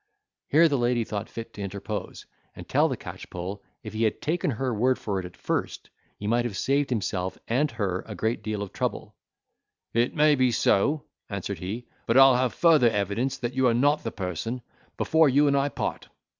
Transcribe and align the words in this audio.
Here 0.47 0.67
the 0.67 0.79
lady 0.79 1.03
thought 1.03 1.29
fit 1.29 1.53
to 1.53 1.61
interpose, 1.61 2.25
and 2.55 2.67
tell 2.67 2.87
the 2.89 2.97
catchpole, 2.97 3.61
if 3.83 3.93
he 3.93 4.01
had 4.01 4.19
taken 4.19 4.49
her 4.49 4.73
word 4.73 4.97
for 4.97 5.19
it 5.19 5.27
at 5.27 5.37
first, 5.37 5.91
he 6.17 6.25
might 6.25 6.43
have 6.43 6.57
saved 6.57 6.89
himself 6.89 7.37
and 7.47 7.69
her 7.69 8.03
a 8.07 8.15
great 8.15 8.41
deal 8.41 8.63
of 8.63 8.73
trouble. 8.73 9.13
"It 9.93 10.15
may 10.15 10.33
be 10.33 10.49
so," 10.51 11.03
answered 11.29 11.59
he, 11.59 11.85
"but 12.07 12.17
I'll 12.17 12.35
have 12.37 12.51
further 12.55 12.89
evidence 12.89 13.37
that 13.37 13.53
you 13.53 13.67
are 13.67 13.75
not 13.75 14.03
the 14.03 14.11
person, 14.11 14.63
before 14.97 15.29
you 15.29 15.47
and 15.47 15.55
I 15.55 15.69
part." 15.69 16.09